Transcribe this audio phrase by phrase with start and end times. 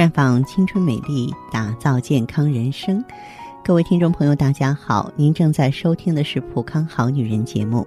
[0.00, 3.04] 绽放青春美丽，打造健康人生。
[3.62, 7.86] 各位听众朋友，大家好，您正在收听的是《普康好女人》节目，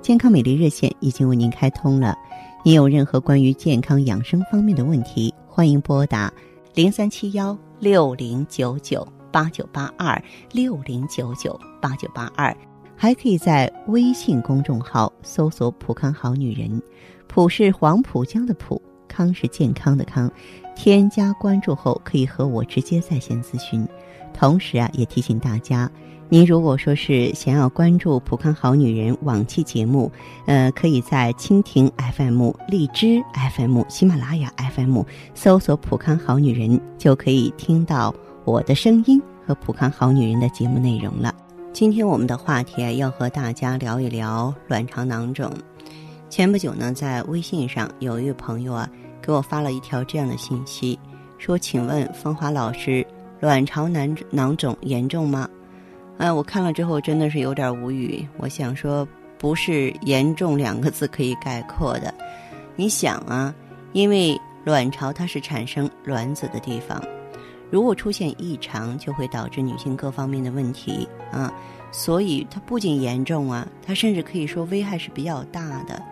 [0.00, 2.16] 健康美丽热线已经为您开通了。
[2.64, 6.32] 您有任何关于健康养生方面的问题，欢迎拨打
[6.72, 10.18] 零三七幺六零九九八九八二
[10.50, 12.56] 六零九九八九八二，
[12.96, 16.82] 还可以在微信公众号搜索“普康好女人”，
[17.28, 18.80] 普是黄浦江的浦。
[19.06, 20.28] 康是健康的康，
[20.74, 23.86] 添加关注后可以和我直接在线咨询。
[24.32, 25.88] 同时啊，也提醒大家，
[26.28, 30.10] 您如果说是想要关注普康好女人往期节目，
[30.46, 33.22] 呃，可以在蜻蜓 FM、荔枝
[33.56, 35.02] FM、喜马拉雅 FM
[35.34, 38.12] 搜索“普康好女人”，就可以听到
[38.44, 41.32] 我的声音和普康好女人的节目内容了。
[41.72, 45.48] 今天我们的话题啊，要和大家聊一聊卵巢囊肿。
[46.28, 48.90] 前不久呢，在微信上有一位朋友啊。
[49.24, 50.98] 给我发了一条这样的信息，
[51.38, 53.06] 说：“请问芳华老师，
[53.40, 55.48] 卵巢囊囊肿严重吗？”
[56.18, 58.28] 哎，我看了之后真的是有点无语。
[58.36, 59.08] 我想说，
[59.38, 62.12] 不是“严重”两个字可以概括的。
[62.76, 63.54] 你想啊，
[63.94, 67.02] 因为卵巢它是产生卵子的地方，
[67.70, 71.50] 如果出现异常，就会导致女性各方面的问题啊。
[71.90, 76.02] 所以它不仅严重啊，它甚至可以说危害是比较大的。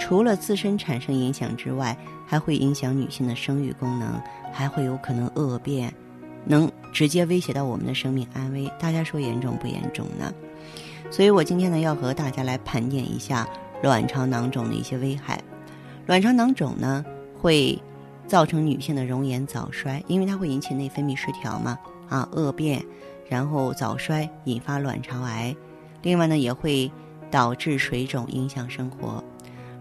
[0.00, 4.20] 除了自身产生影响之外，还会影响女性的生育功能，
[4.52, 5.94] 还会有可能恶变，
[6.44, 8.68] 能直接威胁到我们的生命安危。
[8.80, 10.32] 大家说严重不严重呢？
[11.12, 13.46] 所以我今天呢要和大家来盘点一下
[13.82, 15.40] 卵巢囊肿的一些危害。
[16.06, 17.04] 卵巢囊肿呢
[17.38, 17.80] 会
[18.26, 21.78] 造成女性的容颜早衰，因为它会引起内分泌失调嘛，
[22.08, 22.84] 啊恶变，
[23.28, 25.54] 然后早衰引发卵巢癌。
[26.02, 26.90] 另外呢也会
[27.30, 29.22] 导致水肿，影响生活。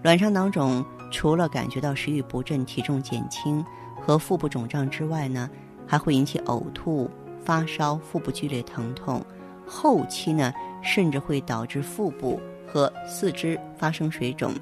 [0.04, 0.86] 卵巢囊肿。
[1.12, 3.66] 除了感觉到食欲不振、体重减轻
[4.00, 5.50] 和腹部肿胀之外呢，
[5.88, 7.10] 还会引起呕吐、
[7.44, 9.26] 发烧、腹部剧烈疼痛，
[9.66, 10.54] 后期呢
[10.84, 14.54] 甚至会导致腹部和四肢发生水肿。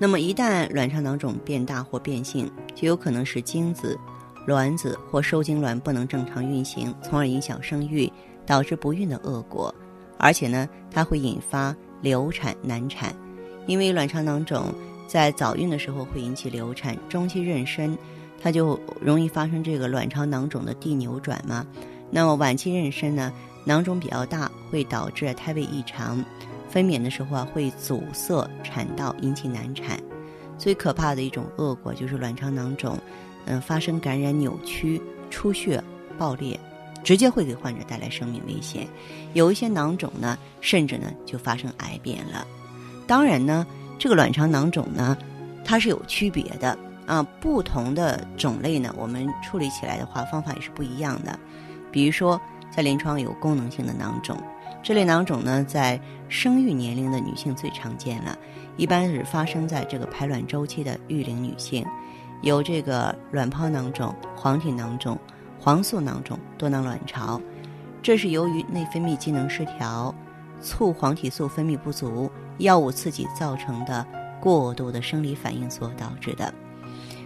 [0.00, 3.96] 那么一旦卵巢囊肿变大或变性，就有可能使精子、
[4.48, 8.12] 卵子或受精卵不能正常运行，从而影响生育，
[8.44, 9.72] 导致不孕的恶果。
[10.18, 11.72] 而且呢，它会引发
[12.02, 13.14] 流产难产，
[13.66, 14.72] 因为卵巢囊肿。
[15.06, 17.98] 在早孕的时候会引起流产，中期妊娠，
[18.40, 21.66] 它就容易发生这个卵巢囊肿的递扭转嘛。
[22.12, 23.32] 那么晚期妊娠呢，
[23.64, 26.24] 囊肿比较大，会导致胎位异常，
[26.68, 29.98] 分娩的时候啊会阻塞产道，引起难产。
[30.56, 32.96] 最可怕的一种恶果就是卵巢囊肿，
[33.46, 35.82] 嗯，发生感染、扭曲、出血、
[36.16, 36.56] 爆裂，
[37.02, 38.86] 直接会给患者带来生命危险。
[39.32, 42.46] 有一些囊肿呢，甚至呢就发生癌变了。
[43.10, 43.66] 当然呢。
[43.98, 45.14] 这个卵巢囊肿呢，
[45.62, 46.74] 它是有区别的
[47.06, 51.38] 啊，不同的种类呢，我们处理起来的话方法也是不一样的。
[51.92, 52.40] 比如说，
[52.74, 54.42] 在临床有功能性的囊肿，
[54.82, 56.00] 这类囊肿呢，在
[56.30, 58.34] 生育年龄的女性最常见了，
[58.78, 61.84] 一般是发生在这个排卵周期的育龄女性，
[62.40, 65.18] 有这个卵泡囊肿、黄体囊肿、
[65.58, 67.38] 黄素囊肿、多囊卵巢，
[68.02, 70.14] 这是由于内分泌机能失调。
[70.62, 74.06] 促黄体素分泌不足、药物刺激造成的
[74.40, 76.54] 过度的生理反应所导致的。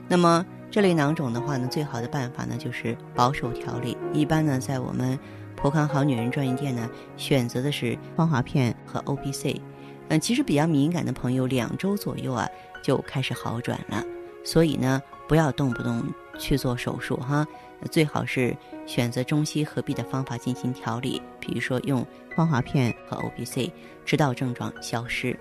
[0.08, 3.96] 那么这类囊肿的话呢，最好的办法呢就是保守调理。
[4.12, 5.18] 一般呢，在我们
[5.54, 9.60] 普康好女人专营店呢，选择的是芳华片和 O P C。
[10.08, 12.48] 嗯，其实比较敏感的朋友，两周左右啊
[12.82, 14.04] 就开始好转了。
[14.44, 16.02] 所以呢，不要动不动
[16.38, 17.46] 去做手术哈，
[17.90, 18.56] 最好是
[18.86, 23.72] 选择中西合璧的方法进行调理，比如说用芳华片和 O B C，
[24.04, 25.38] 直到症状消失。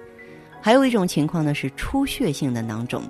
[0.62, 3.04] 还有一种情况呢是出血性的囊肿，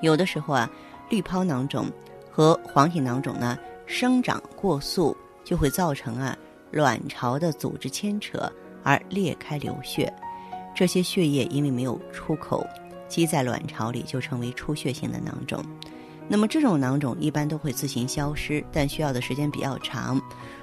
[0.00, 0.70] 有的时候啊，
[1.10, 1.86] 滤泡囊肿
[2.30, 6.36] 和黄体囊肿呢生长过速，就会造成啊
[6.70, 8.50] 卵巢的组织牵扯
[8.82, 10.12] 而裂开流血，
[10.74, 12.66] 这些血液因为没有出口。
[13.08, 15.62] 积在卵巢里就成为出血性的囊肿，
[16.32, 20.18] 那么这种囊肿一般都会自行消失，但需要的时间比较长。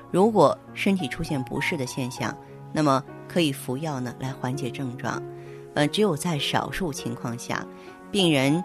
[0.10, 2.36] 如果身体出现不适的现象，
[2.74, 5.22] 那么可以服药呢来缓解症状。
[5.76, 7.64] 呃，只有在少数情况下，
[8.10, 8.64] 病人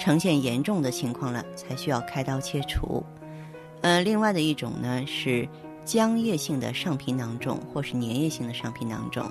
[0.00, 3.04] 呈现严重的情况了，才需要开刀切除。
[3.82, 5.46] 呃，另外的一种呢是
[5.84, 9.30] 浆液性的上皮囊肿或是粘液性的上皮囊肿，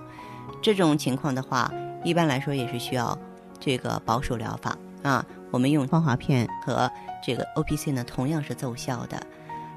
[0.61, 1.73] 这种情况的话，
[2.03, 3.17] 一般来说也是需要。
[3.57, 6.91] 这个保守疗法啊，我们用芳华片和
[7.25, 9.19] 这个 O P C 呢，同样是奏效的。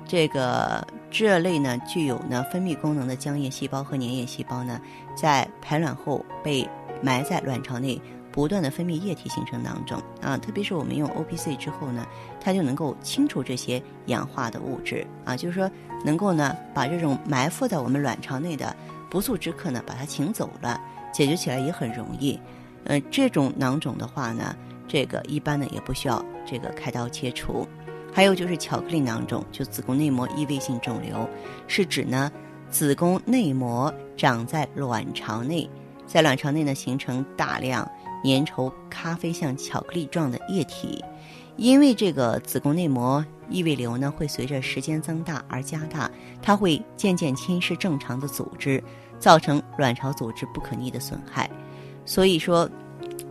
[0.06, 4.80] 这个这类呢，具有呢分泌功能的浆液细胞和粘液细胞呢，
[5.14, 6.68] 在排卵后被
[7.02, 8.00] 埋在卵巢内，
[8.32, 10.36] 不断的分泌液体形成囊肿啊。
[10.36, 12.06] 特别是我们用 O P C 之后呢，
[12.40, 15.70] 它就能够清除这些氧化的物质啊，就是说
[16.04, 18.74] 能够呢把这种埋伏在我们卵巢内的
[19.10, 20.80] 不速之客呢把它请走了，
[21.12, 22.38] 解决起来也很容易。
[22.84, 24.56] 呃，这种囊肿的话呢，
[24.88, 27.68] 这个一般呢也不需要这个开刀切除。
[28.10, 31.28] 还有就是巧克力囊肿，就子宫内膜异位性肿瘤，
[31.68, 32.32] 是指呢
[32.70, 35.68] 子宫内膜长在卵巢内，
[36.06, 37.88] 在卵巢内呢形成大量
[38.24, 41.04] 粘稠咖啡像巧克力状的液体，
[41.56, 46.10] 因为这个子宫内膜异位瘤呢会随着时间增大而加大，
[46.42, 48.82] 它会渐渐侵蚀正常的组织，
[49.18, 51.48] 造成卵巢组织不可逆的损害。
[52.06, 52.68] 所以说，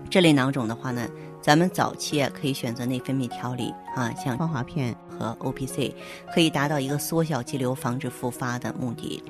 [0.07, 1.10] 这类囊肿的话呢。
[1.39, 5.95] 咱们早期，可以选择内分泌调理啊，像芳华片和 O P C，
[6.34, 9.24] 可以达到一个缩小肌瘤、防止复发的目的。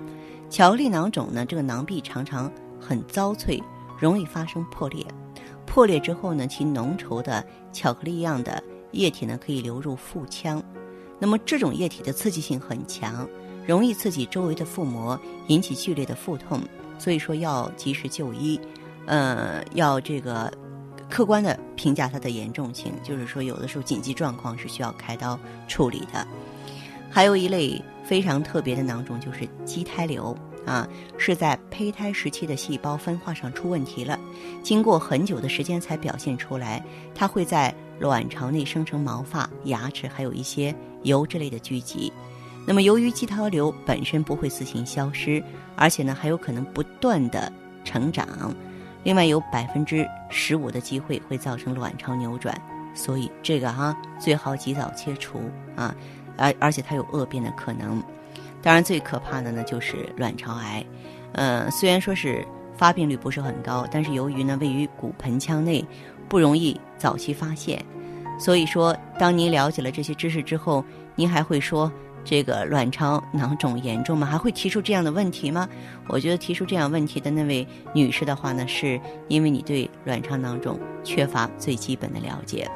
[0.49, 3.61] 巧克力囊肿呢，这个囊壁常常很糟脆，
[3.99, 5.05] 容易发生破裂。
[5.67, 8.63] 破裂之后呢，其浓稠的巧克力样的
[8.93, 10.63] 液体呢，可以流入腹腔。
[11.19, 13.29] 那么这种液体的刺激性很强，
[13.67, 16.61] 容易刺激周围的腹膜，引起剧烈的腹痛。
[16.97, 18.59] 所以说要及时就医，
[19.05, 20.51] 呃，要这个。
[21.09, 26.27] 客观的评价它的严重性，就是说有的时候紧急状况是需要开刀处理的。
[27.09, 30.87] 还有一类非常特别的囊肿，就是畸胎瘤啊，
[31.17, 34.19] 是在胚胎时期的细胞分化上出问题了，
[34.61, 36.83] 经过很久的时间才表现出来。
[37.15, 42.11] 它会在卵巢内生成毛发、牙齿，还有一些油脂类的聚集。
[42.67, 45.41] 那么由于畸胎瘤本身不会自行消失，
[45.77, 47.51] 而且呢还有可能不断的
[47.85, 48.53] 成长。
[49.03, 52.59] 另外有百分之十五的机会会造成卵巢扭转，
[52.93, 55.39] 所以这个哈最好及早切除
[55.75, 55.95] 啊，
[56.37, 58.03] 而而且它有恶变的可能。
[58.61, 60.85] 当然最可怕的呢就是卵巢癌，
[61.33, 62.45] 呃虽然说是
[62.75, 65.85] 发病率不是很高，但是由于呢位于骨盆腔内，
[66.27, 67.83] 不容易早期发现，
[68.39, 70.83] 所以说当您了解了这些知识之后，
[71.15, 71.91] 您还会说。
[72.29, 74.27] 这个卵巢囊肿严重吗？
[74.27, 75.65] 还会提出这样的问题吗？
[76.09, 82.69] 我觉得提出这样问题的那位女士的话呢，是因为你对卵巢囊肿缺乏最基本的了解。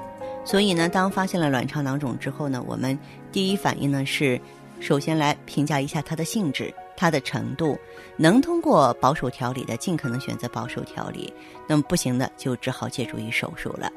[0.46, 2.98] 所以呢，当发现了卵巢囊肿之后呢，我们
[3.30, 4.40] 第一反应呢是，
[4.80, 7.78] 首先来评价一下它的性质、它的程度。
[8.16, 11.30] 能通过保守调理的，尽可能选择保守调理；
[11.68, 13.92] 那么不行的，就只好借助于手术了。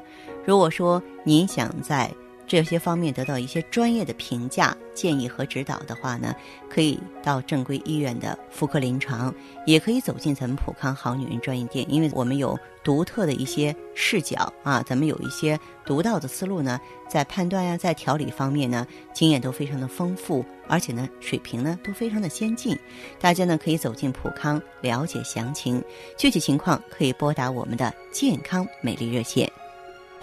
[0.45, 2.11] 如果说您想在
[2.47, 6.35] 这些方面得到一些专业的评价、建议和指导的话呢，
[6.69, 9.33] 可以到正规医院的妇科临床，
[9.65, 22.77] 也可以走进咱们普康好女人专业店，因为我们有独特的一些视角啊，咱们有一些独到的思路呢，在判断呀，在调理方面呢，经验都非常的丰富，而且呢，水平呢都非常的先进。
[23.19, 25.83] 大家呢可以走进普康了解详情，
[26.17, 29.51] 具体情况可以拨打我们的健康美丽热线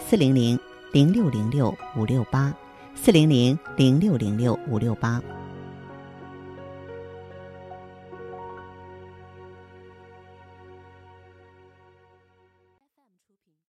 [0.09, 0.59] 四零零。
[0.93, 2.55] 零六零六五六八，
[2.95, 5.23] 四零零零六零六五六八。